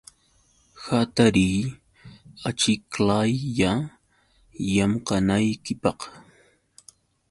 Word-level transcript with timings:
Hatariy 0.85 1.57
achiklaylla 2.49 3.71
llamkanaykipaq. 4.71 5.99